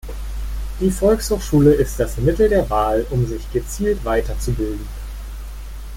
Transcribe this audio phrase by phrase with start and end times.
[0.79, 4.87] Die Volkshochschule ist das Mittel der Wahl, um sich gezielt weiterzubilden.